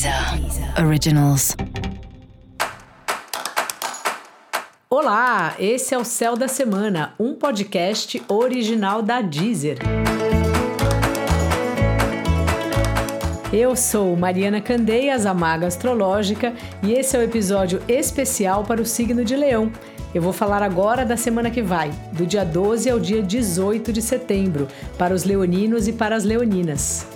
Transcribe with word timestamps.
Deezer 0.00 0.82
Originals. 0.82 1.54
Olá, 4.88 5.54
esse 5.58 5.94
é 5.94 5.98
o 5.98 6.04
Céu 6.06 6.38
da 6.38 6.48
Semana, 6.48 7.12
um 7.20 7.34
podcast 7.34 8.22
original 8.26 9.02
da 9.02 9.20
Deezer. 9.20 9.76
Eu 13.52 13.76
sou 13.76 14.16
Mariana 14.16 14.62
Candeias, 14.62 15.26
a 15.26 15.34
Maga 15.34 15.66
Astrológica, 15.66 16.54
e 16.82 16.94
esse 16.94 17.14
é 17.14 17.18
o 17.18 17.22
um 17.22 17.24
episódio 17.26 17.82
especial 17.86 18.64
para 18.64 18.80
o 18.80 18.86
signo 18.86 19.22
de 19.22 19.36
Leão. 19.36 19.70
Eu 20.14 20.22
vou 20.22 20.32
falar 20.32 20.62
agora 20.62 21.04
da 21.04 21.18
semana 21.18 21.50
que 21.50 21.60
vai, 21.60 21.90
do 22.12 22.24
dia 22.24 22.44
12 22.44 22.88
ao 22.88 22.98
dia 22.98 23.22
18 23.22 23.92
de 23.92 24.00
setembro, 24.00 24.66
para 24.96 25.12
os 25.12 25.24
leoninos 25.24 25.86
e 25.86 25.92
para 25.92 26.16
as 26.16 26.24
leoninas. 26.24 27.06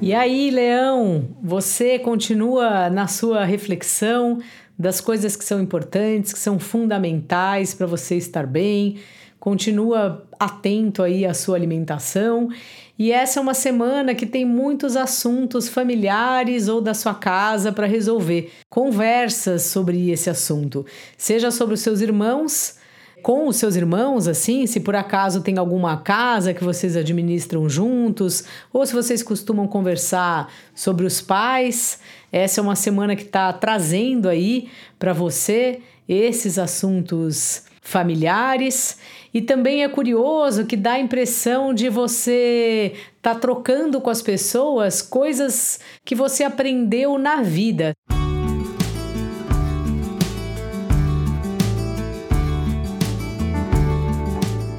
E 0.00 0.14
aí, 0.14 0.48
Leão, 0.50 1.28
você 1.42 1.98
continua 1.98 2.88
na 2.88 3.08
sua 3.08 3.44
reflexão 3.44 4.38
das 4.78 5.00
coisas 5.00 5.34
que 5.34 5.44
são 5.44 5.60
importantes, 5.60 6.32
que 6.32 6.38
são 6.38 6.56
fundamentais 6.56 7.74
para 7.74 7.84
você 7.84 8.14
estar 8.14 8.46
bem, 8.46 8.98
continua 9.40 10.24
atento 10.38 11.02
aí 11.02 11.26
à 11.26 11.34
sua 11.34 11.56
alimentação. 11.56 12.48
E 12.96 13.10
essa 13.10 13.40
é 13.40 13.42
uma 13.42 13.54
semana 13.54 14.14
que 14.14 14.24
tem 14.24 14.44
muitos 14.44 14.94
assuntos 14.94 15.68
familiares 15.68 16.68
ou 16.68 16.80
da 16.80 16.94
sua 16.94 17.14
casa 17.14 17.72
para 17.72 17.86
resolver. 17.86 18.52
Conversas 18.70 19.62
sobre 19.62 20.10
esse 20.10 20.30
assunto, 20.30 20.86
seja 21.16 21.50
sobre 21.50 21.74
os 21.74 21.80
seus 21.80 22.00
irmãos, 22.00 22.77
com 23.22 23.48
os 23.48 23.56
seus 23.56 23.76
irmãos, 23.76 24.26
assim, 24.28 24.66
se 24.66 24.80
por 24.80 24.96
acaso 24.96 25.42
tem 25.42 25.58
alguma 25.58 25.96
casa 25.98 26.54
que 26.54 26.64
vocês 26.64 26.96
administram 26.96 27.68
juntos, 27.68 28.44
ou 28.72 28.84
se 28.86 28.92
vocês 28.92 29.22
costumam 29.22 29.66
conversar 29.66 30.52
sobre 30.74 31.04
os 31.04 31.20
pais. 31.20 32.00
Essa 32.32 32.60
é 32.60 32.62
uma 32.62 32.76
semana 32.76 33.16
que 33.16 33.22
está 33.22 33.52
trazendo 33.52 34.28
aí 34.28 34.68
para 34.98 35.12
você 35.12 35.80
esses 36.08 36.58
assuntos 36.58 37.64
familiares. 37.80 38.98
E 39.32 39.42
também 39.42 39.82
é 39.82 39.88
curioso 39.88 40.66
que 40.66 40.76
dá 40.76 40.92
a 40.92 41.00
impressão 41.00 41.72
de 41.72 41.88
você 41.88 42.92
estar 43.16 43.34
tá 43.34 43.40
trocando 43.40 44.00
com 44.00 44.10
as 44.10 44.22
pessoas 44.22 45.02
coisas 45.02 45.80
que 46.04 46.14
você 46.14 46.44
aprendeu 46.44 47.18
na 47.18 47.42
vida. 47.42 47.94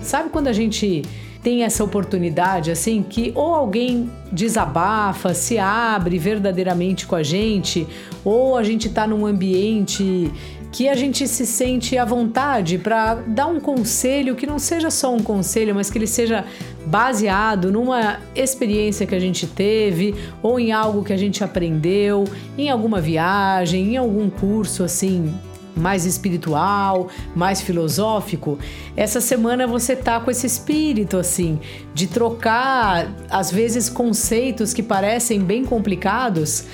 Sabe 0.10 0.32
quando 0.32 0.48
a 0.48 0.54
gente 0.54 1.04
tem 1.44 1.64
essa 1.64 1.84
oportunidade 1.84 2.72
assim 2.72 3.06
que 3.08 3.32
ou 3.36 3.54
alguém 3.54 4.10
desabafa, 4.32 5.36
se 5.36 5.60
abre 5.60 6.18
verdadeiramente 6.18 7.06
com 7.06 7.16
a 7.16 7.22
gente, 7.22 7.86
ou 8.26 8.58
a 8.58 8.64
gente 8.64 8.88
está 8.88 9.06
num 9.06 9.24
ambiente 9.24 10.32
que 10.72 10.90
a 10.90 10.96
gente 10.96 11.28
se 11.28 11.46
sente 11.46 11.96
à 11.96 12.06
vontade 12.06 12.80
para 12.80 13.14
dar 13.28 13.46
um 13.46 13.60
conselho 13.60 14.36
que 14.36 14.48
não 14.48 14.58
seja 14.58 14.90
só 14.90 15.14
um 15.14 15.22
conselho, 15.22 15.76
mas 15.76 15.92
que 15.92 16.00
ele 16.00 16.08
seja 16.08 16.44
baseado 16.88 17.72
numa 17.72 18.20
experiência 18.36 19.06
que 19.06 19.14
a 19.14 19.20
gente 19.20 19.46
teve 19.46 20.16
ou 20.42 20.60
em 20.60 20.72
algo 20.72 21.04
que 21.04 21.14
a 21.14 21.18
gente 21.18 21.44
aprendeu, 21.44 22.24
em 22.58 22.68
alguma 22.72 23.00
viagem, 23.00 23.94
em 23.94 23.98
algum 23.98 24.28
curso 24.28 24.84
assim 24.84 25.32
mais 25.76 26.06
espiritual, 26.06 27.08
mais 27.36 27.62
filosófico, 27.62 28.60
essa 28.96 29.22
semana 29.22 29.66
você 29.66 29.96
tá 29.96 30.20
com 30.20 30.30
esse 30.30 30.46
espírito 30.46 31.18
assim 31.18 31.60
de 31.94 32.08
trocar 32.08 33.14
às 33.30 33.52
vezes 33.52 33.90
conceitos 33.90 34.74
que 34.74 34.84
parecem 34.84 35.40
bem 35.42 35.64
complicados, 35.64 36.66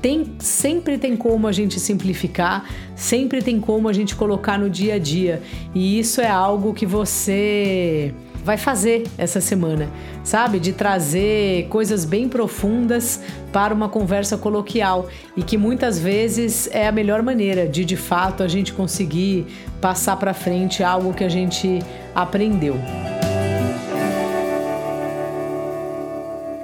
tem, 0.00 0.34
sempre 0.38 0.96
tem 0.96 1.16
como 1.16 1.46
a 1.46 1.52
gente 1.52 1.78
simplificar, 1.78 2.64
sempre 2.96 3.42
tem 3.42 3.60
como 3.60 3.88
a 3.88 3.92
gente 3.92 4.16
colocar 4.16 4.58
no 4.58 4.70
dia 4.70 4.94
a 4.94 4.98
dia. 4.98 5.42
E 5.74 5.98
isso 5.98 6.20
é 6.20 6.28
algo 6.28 6.72
que 6.72 6.86
você 6.86 8.14
vai 8.44 8.56
fazer 8.56 9.04
essa 9.18 9.40
semana, 9.40 9.88
sabe? 10.24 10.58
De 10.58 10.72
trazer 10.72 11.66
coisas 11.68 12.04
bem 12.04 12.28
profundas 12.28 13.20
para 13.52 13.74
uma 13.74 13.88
conversa 13.88 14.36
coloquial 14.38 15.08
e 15.36 15.42
que 15.42 15.56
muitas 15.56 15.98
vezes 15.98 16.68
é 16.72 16.86
a 16.86 16.92
melhor 16.92 17.22
maneira 17.22 17.66
de 17.66 17.84
de 17.84 17.96
fato 17.96 18.42
a 18.42 18.48
gente 18.48 18.72
conseguir 18.72 19.46
passar 19.80 20.16
para 20.16 20.34
frente 20.34 20.82
algo 20.82 21.12
que 21.12 21.24
a 21.24 21.28
gente 21.28 21.80
aprendeu. 22.14 22.76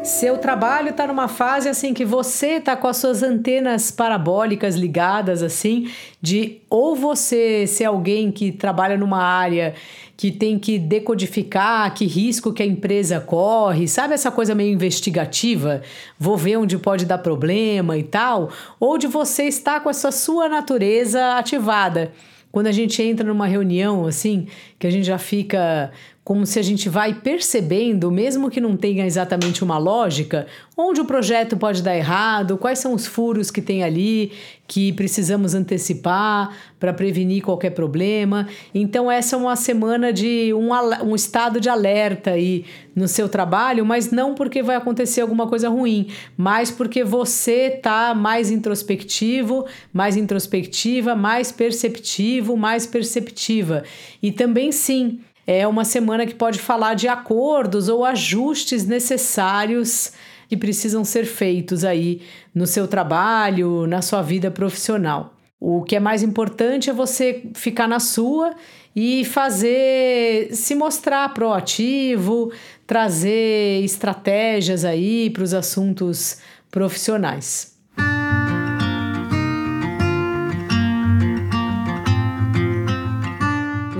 Seu 0.06 0.38
trabalho 0.38 0.90
está 0.90 1.04
numa 1.04 1.26
fase 1.26 1.68
assim 1.68 1.92
que 1.92 2.04
você 2.04 2.58
está 2.58 2.76
com 2.76 2.86
as 2.86 2.96
suas 2.96 3.24
antenas 3.24 3.90
parabólicas 3.90 4.76
ligadas 4.76 5.42
assim, 5.42 5.90
de 6.22 6.58
ou 6.70 6.94
você 6.94 7.66
ser 7.66 7.86
alguém 7.86 8.30
que 8.30 8.52
trabalha 8.52 8.96
numa 8.96 9.20
área 9.20 9.74
que 10.16 10.30
tem 10.30 10.60
que 10.60 10.78
decodificar 10.78 11.92
que 11.92 12.06
risco 12.06 12.52
que 12.52 12.62
a 12.62 12.66
empresa 12.66 13.18
corre, 13.18 13.88
sabe 13.88 14.14
essa 14.14 14.30
coisa 14.30 14.54
meio 14.54 14.72
investigativa? 14.72 15.82
Vou 16.16 16.36
ver 16.36 16.56
onde 16.56 16.78
pode 16.78 17.04
dar 17.04 17.18
problema 17.18 17.98
e 17.98 18.04
tal, 18.04 18.50
ou 18.78 18.96
de 18.96 19.08
você 19.08 19.42
estar 19.48 19.80
com 19.80 19.90
essa 19.90 20.12
sua 20.12 20.48
natureza 20.48 21.36
ativada. 21.36 22.12
Quando 22.52 22.68
a 22.68 22.72
gente 22.72 23.02
entra 23.02 23.26
numa 23.26 23.46
reunião 23.48 24.06
assim, 24.06 24.46
que 24.78 24.86
a 24.86 24.90
gente 24.90 25.04
já 25.04 25.18
fica 25.18 25.90
como 26.26 26.44
se 26.44 26.58
a 26.58 26.62
gente 26.62 26.88
vai 26.88 27.14
percebendo, 27.14 28.10
mesmo 28.10 28.50
que 28.50 28.60
não 28.60 28.76
tenha 28.76 29.06
exatamente 29.06 29.62
uma 29.62 29.78
lógica, 29.78 30.48
onde 30.76 31.00
o 31.00 31.04
projeto 31.04 31.56
pode 31.56 31.84
dar 31.84 31.96
errado, 31.96 32.58
quais 32.58 32.80
são 32.80 32.92
os 32.94 33.06
furos 33.06 33.48
que 33.48 33.62
tem 33.62 33.84
ali 33.84 34.32
que 34.66 34.92
precisamos 34.92 35.54
antecipar 35.54 36.52
para 36.80 36.92
prevenir 36.92 37.44
qualquer 37.44 37.70
problema. 37.70 38.48
Então, 38.74 39.08
essa 39.08 39.36
é 39.36 39.38
uma 39.38 39.54
semana 39.54 40.12
de 40.12 40.52
um, 40.52 40.70
um 41.04 41.14
estado 41.14 41.60
de 41.60 41.68
alerta 41.68 42.32
aí 42.32 42.64
no 42.92 43.06
seu 43.06 43.28
trabalho, 43.28 43.86
mas 43.86 44.10
não 44.10 44.34
porque 44.34 44.64
vai 44.64 44.74
acontecer 44.74 45.20
alguma 45.20 45.46
coisa 45.46 45.68
ruim, 45.68 46.08
mas 46.36 46.72
porque 46.72 47.04
você 47.04 47.76
está 47.76 48.16
mais 48.16 48.50
introspectivo, 48.50 49.64
mais 49.92 50.16
introspectiva, 50.16 51.14
mais 51.14 51.52
perceptivo, 51.52 52.56
mais 52.56 52.84
perceptiva. 52.84 53.84
E 54.20 54.32
também, 54.32 54.72
sim, 54.72 55.20
é 55.46 55.66
uma 55.66 55.84
semana 55.84 56.26
que 56.26 56.34
pode 56.34 56.58
falar 56.58 56.94
de 56.94 57.06
acordos 57.06 57.88
ou 57.88 58.04
ajustes 58.04 58.84
necessários 58.84 60.12
que 60.48 60.56
precisam 60.56 61.04
ser 61.04 61.24
feitos 61.24 61.84
aí 61.84 62.22
no 62.54 62.66
seu 62.66 62.88
trabalho, 62.88 63.86
na 63.86 64.02
sua 64.02 64.22
vida 64.22 64.50
profissional. 64.50 65.34
O 65.58 65.82
que 65.82 65.96
é 65.96 66.00
mais 66.00 66.22
importante 66.22 66.90
é 66.90 66.92
você 66.92 67.44
ficar 67.54 67.88
na 67.88 68.00
sua 68.00 68.54
e 68.94 69.24
fazer 69.24 70.54
se 70.54 70.74
mostrar 70.74 71.32
proativo, 71.32 72.52
trazer 72.86 73.82
estratégias 73.84 74.84
aí 74.84 75.30
para 75.30 75.42
os 75.42 75.54
assuntos 75.54 76.38
profissionais. 76.70 77.75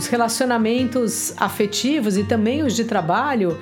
Os 0.06 0.10
relacionamentos 0.10 1.34
afetivos 1.36 2.16
e 2.16 2.22
também 2.22 2.62
os 2.62 2.76
de 2.76 2.84
trabalho 2.84 3.58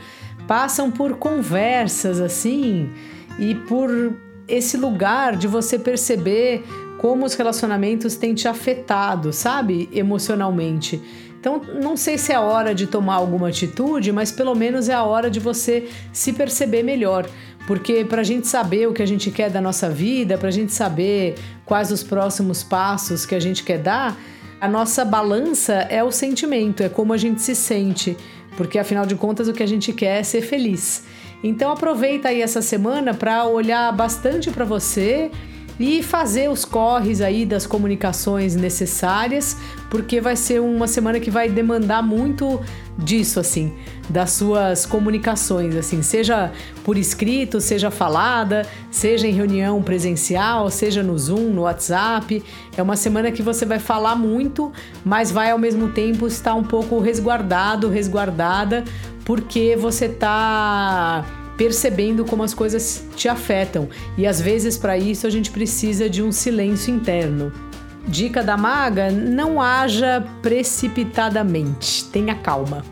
passam 0.46 0.90
por 0.90 1.16
conversas 1.16 2.20
assim 2.20 2.90
e 3.38 3.54
por 3.54 4.12
esse 4.46 4.76
lugar 4.76 5.36
de 5.36 5.48
você 5.48 5.78
perceber 5.78 6.62
como 6.98 7.24
os 7.24 7.32
relacionamentos 7.32 8.14
têm 8.16 8.34
te 8.34 8.46
afetado, 8.46 9.32
sabe, 9.32 9.88
emocionalmente. 9.90 11.00
Então, 11.40 11.62
não 11.82 11.96
sei 11.96 12.18
se 12.18 12.30
é 12.30 12.34
a 12.34 12.42
hora 12.42 12.74
de 12.74 12.86
tomar 12.86 13.14
alguma 13.14 13.48
atitude, 13.48 14.12
mas 14.12 14.30
pelo 14.30 14.54
menos 14.54 14.90
é 14.90 14.94
a 14.94 15.02
hora 15.02 15.30
de 15.30 15.40
você 15.40 15.88
se 16.12 16.34
perceber 16.34 16.82
melhor. 16.82 17.26
Porque 17.66 18.04
para 18.04 18.20
a 18.20 18.24
gente 18.24 18.46
saber 18.46 18.86
o 18.86 18.92
que 18.92 19.02
a 19.02 19.06
gente 19.06 19.30
quer 19.30 19.48
da 19.48 19.62
nossa 19.62 19.88
vida, 19.88 20.36
para 20.36 20.48
a 20.48 20.52
gente 20.52 20.74
saber 20.74 21.36
quais 21.64 21.90
os 21.90 22.02
próximos 22.02 22.62
passos 22.62 23.24
que 23.24 23.34
a 23.34 23.40
gente 23.40 23.62
quer 23.62 23.78
dar, 23.78 24.14
a 24.60 24.68
nossa 24.68 25.04
balança 25.04 25.74
é 25.90 26.02
o 26.02 26.10
sentimento, 26.10 26.82
é 26.82 26.88
como 26.88 27.12
a 27.12 27.16
gente 27.16 27.42
se 27.42 27.54
sente, 27.54 28.16
porque 28.56 28.78
afinal 28.78 29.04
de 29.06 29.14
contas 29.14 29.48
o 29.48 29.52
que 29.52 29.62
a 29.62 29.66
gente 29.66 29.92
quer 29.92 30.20
é 30.20 30.22
ser 30.22 30.42
feliz. 30.42 31.04
Então 31.42 31.70
aproveita 31.70 32.28
aí 32.28 32.40
essa 32.40 32.62
semana 32.62 33.12
para 33.12 33.44
olhar 33.44 33.92
bastante 33.92 34.50
para 34.50 34.64
você 34.64 35.30
e 35.78 36.02
fazer 36.02 36.48
os 36.48 36.64
corres 36.64 37.20
aí 37.20 37.44
das 37.44 37.66
comunicações 37.66 38.54
necessárias, 38.54 39.56
porque 39.90 40.20
vai 40.20 40.36
ser 40.36 40.60
uma 40.60 40.86
semana 40.86 41.18
que 41.18 41.30
vai 41.30 41.48
demandar 41.48 42.02
muito 42.02 42.60
disso 42.96 43.40
assim, 43.40 43.72
das 44.08 44.30
suas 44.32 44.86
comunicações, 44.86 45.74
assim, 45.74 46.00
seja 46.00 46.52
por 46.84 46.96
escrito, 46.96 47.60
seja 47.60 47.90
falada, 47.90 48.66
seja 48.90 49.26
em 49.26 49.32
reunião 49.32 49.82
presencial, 49.82 50.70
seja 50.70 51.02
no 51.02 51.18
Zoom, 51.18 51.50
no 51.50 51.62
WhatsApp. 51.62 52.42
É 52.76 52.82
uma 52.82 52.96
semana 52.96 53.32
que 53.32 53.42
você 53.42 53.66
vai 53.66 53.80
falar 53.80 54.14
muito, 54.14 54.72
mas 55.04 55.32
vai 55.32 55.50
ao 55.50 55.58
mesmo 55.58 55.88
tempo 55.88 56.26
estar 56.26 56.54
um 56.54 56.62
pouco 56.62 57.00
resguardado, 57.00 57.88
resguardada, 57.88 58.84
porque 59.24 59.74
você 59.76 60.04
está 60.06 61.24
percebendo 61.56 62.24
como 62.24 62.42
as 62.42 62.54
coisas 62.54 63.04
te 63.16 63.28
afetam. 63.28 63.88
E 64.16 64.26
às 64.26 64.40
vezes, 64.40 64.76
para 64.76 64.96
isso, 64.98 65.26
a 65.26 65.30
gente 65.30 65.50
precisa 65.50 66.08
de 66.08 66.22
um 66.22 66.32
silêncio 66.32 66.94
interno. 66.94 67.52
Dica 68.06 68.42
da 68.42 68.56
maga: 68.56 69.10
não 69.10 69.60
haja 69.60 70.24
precipitadamente, 70.42 72.04
tenha 72.06 72.34
calma. 72.34 72.84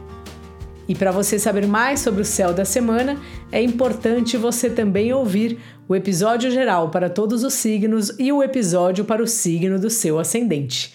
E 0.89 0.95
para 0.95 1.11
você 1.11 1.39
saber 1.39 1.67
mais 1.67 2.01
sobre 2.01 2.23
o 2.23 2.25
céu 2.25 2.53
da 2.53 2.65
semana, 2.65 3.17
é 3.51 3.63
importante 3.63 4.37
você 4.37 4.69
também 4.69 5.13
ouvir 5.13 5.59
o 5.89 5.95
episódio 5.95 6.51
geral 6.51 6.91
para 6.91 7.09
todos 7.09 7.45
os 7.45 7.55
signos 7.55 8.13
e 8.19 8.33
o 8.33 8.43
episódio 8.43 9.05
para 9.05 9.23
o 9.23 9.27
signo 9.27 9.79
do 9.79 9.89
seu 9.89 10.19
ascendente. 10.19 10.95